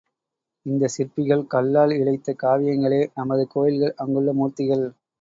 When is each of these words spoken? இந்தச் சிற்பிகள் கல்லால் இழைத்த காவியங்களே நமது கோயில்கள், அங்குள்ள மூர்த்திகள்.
இந்தச் 0.65 0.93
சிற்பிகள் 0.95 1.43
கல்லால் 1.47 1.93
இழைத்த 1.95 2.35
காவியங்களே 2.43 3.01
நமது 3.15 3.45
கோயில்கள், 3.47 3.95
அங்குள்ள 3.97 4.33
மூர்த்திகள். 4.33 4.85